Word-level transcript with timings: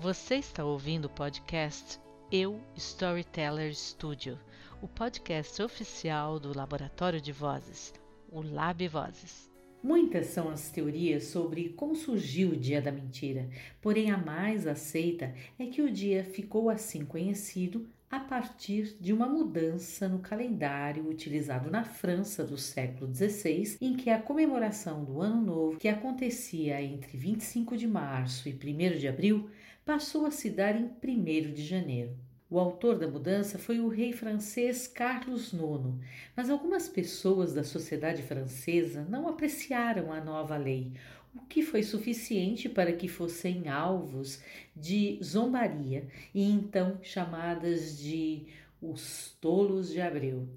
Você 0.00 0.36
está 0.36 0.64
ouvindo 0.64 1.04
o 1.04 1.10
podcast 1.10 2.00
Eu 2.32 2.58
Storyteller 2.74 3.74
Studio, 3.74 4.38
o 4.80 4.88
podcast 4.88 5.62
oficial 5.62 6.40
do 6.40 6.56
Laboratório 6.56 7.20
de 7.20 7.32
Vozes, 7.32 7.92
o 8.32 8.40
Lab 8.40 8.88
Vozes. 8.88 9.50
Muitas 9.82 10.28
são 10.28 10.48
as 10.48 10.70
teorias 10.70 11.24
sobre 11.24 11.74
como 11.74 11.94
surgiu 11.94 12.52
o 12.52 12.56
Dia 12.56 12.80
da 12.80 12.90
Mentira, 12.90 13.50
porém 13.82 14.10
a 14.10 14.16
mais 14.16 14.66
aceita 14.66 15.34
é 15.58 15.66
que 15.66 15.82
o 15.82 15.92
dia 15.92 16.24
ficou 16.24 16.70
assim 16.70 17.04
conhecido 17.04 17.86
a 18.10 18.18
partir 18.18 18.96
de 18.98 19.12
uma 19.12 19.26
mudança 19.28 20.08
no 20.08 20.18
calendário 20.18 21.08
utilizado 21.08 21.70
na 21.70 21.84
França 21.84 22.42
do 22.42 22.58
século 22.58 23.14
XVI, 23.14 23.76
em 23.80 23.94
que 23.94 24.10
a 24.10 24.20
comemoração 24.20 25.04
do 25.04 25.20
Ano 25.20 25.40
Novo, 25.40 25.78
que 25.78 25.86
acontecia 25.86 26.82
entre 26.82 27.16
25 27.16 27.76
de 27.76 27.86
março 27.86 28.48
e 28.48 28.52
1 28.52 28.98
de 28.98 29.06
abril, 29.06 29.48
passou 29.90 30.24
a 30.24 30.30
se 30.30 30.48
dar 30.48 30.76
em 30.76 30.88
1 31.02 31.52
de 31.52 31.66
janeiro. 31.66 32.16
O 32.48 32.60
autor 32.60 32.96
da 32.96 33.08
mudança 33.08 33.58
foi 33.58 33.80
o 33.80 33.88
rei 33.88 34.12
francês 34.12 34.86
Carlos 34.86 35.52
IX, 35.52 35.98
mas 36.36 36.48
algumas 36.48 36.88
pessoas 36.88 37.52
da 37.52 37.64
sociedade 37.64 38.22
francesa 38.22 39.04
não 39.10 39.26
apreciaram 39.26 40.12
a 40.12 40.20
nova 40.20 40.56
lei, 40.56 40.92
o 41.34 41.40
que 41.40 41.60
foi 41.60 41.82
suficiente 41.82 42.68
para 42.68 42.92
que 42.92 43.08
fossem 43.08 43.68
alvos 43.68 44.40
de 44.76 45.18
zombaria 45.24 46.06
e 46.32 46.48
então 46.48 47.00
chamadas 47.02 47.98
de 47.98 48.46
os 48.80 49.36
tolos 49.40 49.90
de 49.90 50.00
abril. 50.00 50.48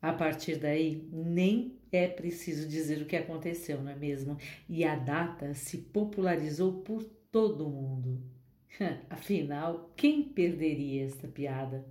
A 0.00 0.10
partir 0.10 0.56
daí, 0.56 1.06
nem 1.12 1.78
é 1.92 2.08
preciso 2.08 2.66
dizer 2.66 3.02
o 3.02 3.06
que 3.06 3.16
aconteceu, 3.16 3.82
não 3.82 3.90
é 3.90 3.94
mesmo? 3.94 4.38
E 4.66 4.86
a 4.86 4.96
data 4.96 5.52
se 5.52 5.76
popularizou 5.76 6.80
por 6.80 7.04
todo 7.30 7.66
o 7.66 7.70
mundo. 7.70 8.39
Afinal, 9.10 9.90
quem 9.96 10.22
perderia 10.22 11.04
esta 11.04 11.28
piada? 11.28 11.84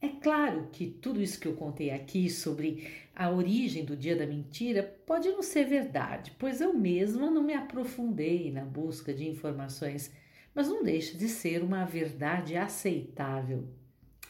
É 0.00 0.08
claro 0.08 0.68
que 0.72 0.86
tudo 0.86 1.20
isso 1.20 1.38
que 1.38 1.46
eu 1.46 1.54
contei 1.54 1.90
aqui 1.90 2.30
sobre 2.30 2.88
a 3.14 3.30
origem 3.30 3.84
do 3.84 3.96
dia 3.96 4.16
da 4.16 4.26
mentira 4.26 4.82
pode 5.06 5.28
não 5.28 5.42
ser 5.42 5.66
verdade, 5.66 6.34
pois 6.38 6.60
eu 6.60 6.72
mesma 6.72 7.30
não 7.30 7.42
me 7.42 7.52
aprofundei 7.52 8.50
na 8.50 8.64
busca 8.64 9.12
de 9.12 9.28
informações, 9.28 10.10
mas 10.54 10.68
não 10.68 10.82
deixa 10.82 11.18
de 11.18 11.28
ser 11.28 11.62
uma 11.62 11.84
verdade 11.84 12.56
aceitável. 12.56 13.68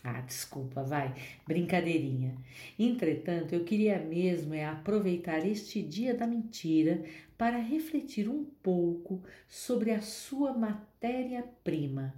Ah, 0.03 0.23
desculpa, 0.23 0.83
vai, 0.83 1.15
brincadeirinha. 1.47 2.35
Entretanto, 2.79 3.55
eu 3.55 3.65
queria 3.65 3.99
mesmo 3.99 4.55
é 4.55 4.65
aproveitar 4.65 5.47
este 5.47 5.83
dia 5.83 6.15
da 6.15 6.27
mentira 6.27 7.05
para 7.37 7.59
refletir 7.59 8.29
um 8.29 8.45
pouco 8.63 9.23
sobre 9.47 9.91
a 9.91 10.01
sua 10.01 10.55
matéria-prima, 10.55 12.15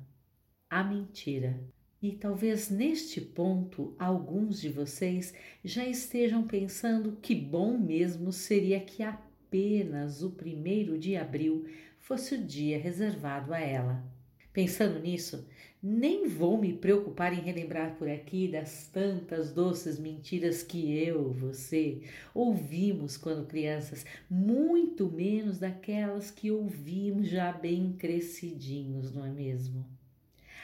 a 0.70 0.84
mentira. 0.84 1.58
E 2.00 2.12
talvez 2.12 2.70
neste 2.70 3.20
ponto 3.20 3.94
alguns 3.98 4.60
de 4.60 4.68
vocês 4.68 5.34
já 5.64 5.84
estejam 5.84 6.44
pensando 6.46 7.18
que 7.20 7.34
bom 7.34 7.78
mesmo 7.78 8.32
seria 8.32 8.80
que 8.80 9.02
apenas 9.02 10.22
o 10.22 10.30
primeiro 10.30 10.98
de 10.98 11.16
abril 11.16 11.66
fosse 11.98 12.34
o 12.34 12.44
dia 12.44 12.78
reservado 12.78 13.52
a 13.52 13.60
ela. 13.60 14.04
Pensando 14.52 14.98
nisso, 14.98 15.48
nem 15.82 16.28
vou 16.28 16.58
me 16.58 16.74
preocupar 16.74 17.32
em 17.32 17.40
relembrar 17.40 17.96
por 17.96 18.08
aqui 18.08 18.46
das 18.46 18.86
tantas 18.86 19.50
doces 19.50 19.98
mentiras 19.98 20.62
que 20.62 20.96
eu, 20.96 21.32
você, 21.32 22.02
ouvimos 22.34 23.16
quando 23.16 23.46
crianças, 23.46 24.04
muito 24.28 25.10
menos 25.10 25.58
daquelas 25.58 26.30
que 26.30 26.50
ouvimos 26.50 27.28
já 27.28 27.50
bem 27.50 27.94
crescidinhos, 27.94 29.12
não 29.12 29.24
é 29.24 29.30
mesmo? 29.30 29.88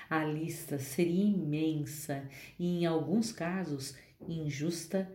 A 0.09 0.23
lista 0.23 0.79
seria 0.79 1.25
imensa 1.25 2.29
e, 2.59 2.81
em 2.81 2.87
alguns 2.87 3.33
casos, 3.33 3.97
injusta 4.21 5.11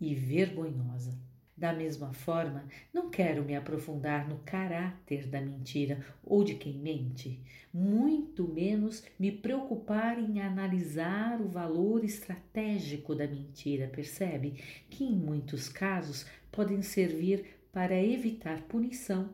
e 0.00 0.14
vergonhosa. 0.14 1.16
Da 1.56 1.72
mesma 1.72 2.12
forma, 2.12 2.64
não 2.92 3.10
quero 3.10 3.44
me 3.44 3.54
aprofundar 3.54 4.28
no 4.28 4.38
caráter 4.38 5.28
da 5.28 5.40
mentira 5.40 6.04
ou 6.24 6.42
de 6.42 6.56
quem 6.56 6.72
mente, 6.72 7.40
muito 7.72 8.48
menos 8.48 9.04
me 9.18 9.30
preocupar 9.30 10.18
em 10.18 10.40
analisar 10.40 11.40
o 11.40 11.48
valor 11.48 12.04
estratégico 12.04 13.14
da 13.14 13.26
mentira, 13.26 13.86
percebe? 13.86 14.60
Que 14.90 15.04
em 15.04 15.12
muitos 15.14 15.68
casos 15.68 16.26
podem 16.50 16.82
servir 16.82 17.58
para 17.72 18.02
evitar 18.02 18.62
punição 18.62 19.30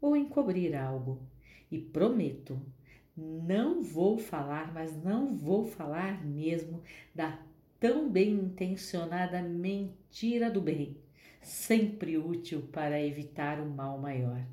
ou 0.00 0.16
encobrir 0.16 0.74
algo. 0.74 1.20
E 1.70 1.78
prometo 1.78 2.60
não 3.16 3.82
vou 3.82 4.18
falar, 4.18 4.72
mas 4.72 4.94
não 5.02 5.34
vou 5.34 5.66
falar 5.66 6.24
mesmo 6.24 6.82
da 7.14 7.38
tão 7.80 8.10
bem 8.10 8.32
intencionada 8.32 9.42
mentira 9.42 10.50
do 10.50 10.60
bem, 10.60 10.96
sempre 11.46 12.18
útil 12.18 12.68
para 12.72 13.00
evitar 13.00 13.60
um 13.60 13.68
mal 13.68 13.96
maior. 13.98 14.44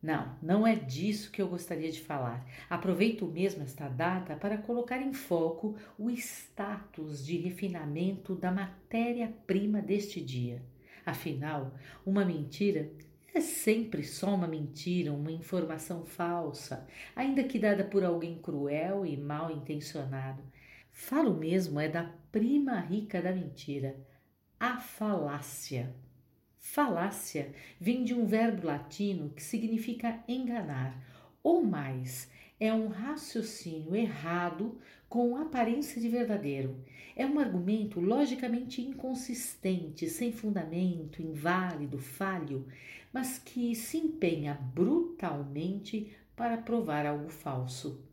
Não, 0.00 0.36
não 0.42 0.66
é 0.66 0.76
disso 0.76 1.32
que 1.32 1.40
eu 1.40 1.48
gostaria 1.48 1.90
de 1.90 2.02
falar. 2.02 2.46
Aproveito 2.68 3.26
mesmo 3.26 3.62
esta 3.62 3.88
data 3.88 4.36
para 4.36 4.58
colocar 4.58 5.00
em 5.00 5.12
foco 5.14 5.74
o 5.98 6.10
status 6.10 7.24
de 7.24 7.38
refinamento 7.38 8.34
da 8.34 8.52
matéria-prima 8.52 9.80
deste 9.80 10.20
dia. 10.20 10.62
Afinal, 11.04 11.74
uma 12.04 12.24
mentira 12.26 12.92
é 13.34 13.40
sempre 13.40 14.04
só 14.04 14.34
uma 14.34 14.46
mentira, 14.46 15.12
uma 15.12 15.32
informação 15.32 16.04
falsa, 16.04 16.86
ainda 17.16 17.42
que 17.42 17.58
dada 17.58 17.84
por 17.84 18.04
alguém 18.04 18.38
cruel 18.38 19.06
e 19.06 19.16
mal 19.16 19.50
intencionado. 19.50 20.42
Falo 20.92 21.34
mesmo 21.34 21.80
é 21.80 21.88
da 21.88 22.04
prima 22.30 22.78
rica 22.80 23.22
da 23.22 23.32
mentira, 23.32 23.96
a 24.60 24.78
falácia. 24.78 25.94
Falácia 26.70 27.50
vem 27.80 28.04
de 28.04 28.12
um 28.12 28.26
verbo 28.26 28.66
latino 28.66 29.30
que 29.30 29.42
significa 29.42 30.22
enganar, 30.28 31.02
ou 31.42 31.64
mais, 31.64 32.30
é 32.60 32.70
um 32.70 32.88
raciocínio 32.88 33.96
errado 33.96 34.78
com 35.08 35.34
aparência 35.38 35.98
de 35.98 36.10
verdadeiro. 36.10 36.76
É 37.16 37.24
um 37.24 37.38
argumento 37.38 38.00
logicamente 38.00 38.82
inconsistente, 38.82 40.10
sem 40.10 40.30
fundamento, 40.30 41.22
inválido, 41.22 41.98
falho, 41.98 42.68
mas 43.10 43.38
que 43.38 43.74
se 43.74 43.96
empenha 43.96 44.52
brutalmente 44.74 46.14
para 46.36 46.58
provar 46.58 47.06
algo 47.06 47.30
falso. 47.30 48.04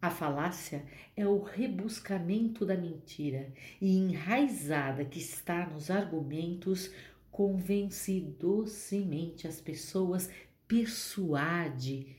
A 0.00 0.08
falácia 0.10 0.84
é 1.14 1.26
o 1.26 1.42
rebuscamento 1.42 2.64
da 2.64 2.76
mentira 2.76 3.52
e 3.78 3.94
enraizada 3.98 5.04
que 5.04 5.18
está 5.18 5.66
nos 5.66 5.90
argumentos 5.90 6.90
convence 7.38 8.18
docemente 8.18 9.46
as 9.46 9.60
pessoas, 9.60 10.28
persuade 10.66 12.16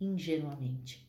ingenuamente. 0.00 1.04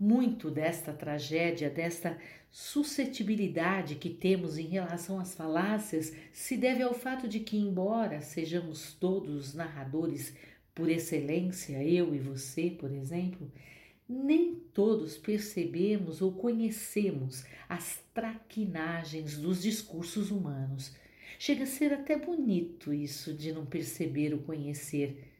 Muito 0.00 0.50
desta 0.50 0.90
tragédia, 0.90 1.68
desta 1.68 2.16
suscetibilidade 2.50 3.96
que 3.96 4.08
temos 4.08 4.56
em 4.56 4.68
relação 4.68 5.20
às 5.20 5.34
falácias, 5.34 6.14
se 6.32 6.56
deve 6.56 6.82
ao 6.82 6.94
fato 6.94 7.28
de 7.28 7.40
que, 7.40 7.58
embora 7.58 8.22
sejamos 8.22 8.94
todos 8.94 9.52
narradores 9.52 10.34
por 10.74 10.88
excelência, 10.88 11.84
eu 11.84 12.14
e 12.14 12.18
você, 12.18 12.70
por 12.70 12.90
exemplo, 12.90 13.52
nem 14.08 14.54
todos 14.72 15.18
percebemos 15.18 16.22
ou 16.22 16.32
conhecemos 16.32 17.44
as 17.68 18.02
traquinagens 18.14 19.36
dos 19.36 19.60
discursos 19.60 20.30
humanos. 20.30 20.96
Chega 21.38 21.64
a 21.64 21.66
ser 21.66 21.92
até 21.92 22.16
bonito 22.16 22.92
isso 22.92 23.34
de 23.34 23.52
não 23.52 23.66
perceber 23.66 24.32
ou 24.32 24.40
conhecer, 24.40 25.32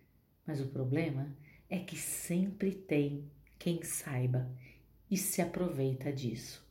mas 0.47 0.60
o 0.60 0.66
problema 0.66 1.34
é 1.71 1.78
que 1.78 1.97
sempre 1.97 2.72
tem 2.72 3.30
quem 3.59 3.82
saiba 3.82 4.50
e 5.10 5.16
se 5.16 5.41
aproveita 5.41 6.12
disso. 6.12 6.65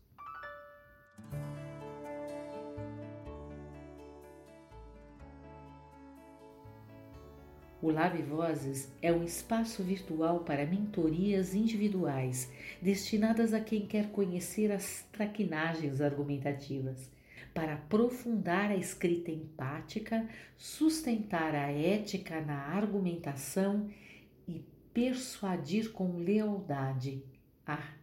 O 7.82 7.92
Lab 7.92 8.20
Vozes 8.24 8.92
é 9.02 9.12
um 9.12 9.24
espaço 9.24 9.84
virtual 9.84 10.40
para 10.40 10.66
mentorias 10.66 11.54
individuais 11.54 12.52
destinadas 12.82 13.54
a 13.54 13.60
quem 13.60 13.86
quer 13.86 14.12
conhecer 14.12 14.72
as 14.72 15.06
traquinagens 15.12 16.02
argumentativas, 16.02 17.12
para 17.56 17.74
aprofundar 17.76 18.70
a 18.70 18.76
escrita 18.76 19.32
empática, 19.32 20.28
sustentar 20.58 21.56
a 21.56 21.72
ética 21.72 22.42
na 22.42 22.54
argumentação 22.54 23.90
e 24.46 24.62
persuadir 24.94 25.94
com 25.94 26.18
lealdade 26.18 27.24
ah, 27.66 27.94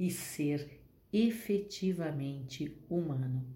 e 0.00 0.10
ser 0.10 0.82
efetivamente 1.12 2.76
humano. 2.90 3.46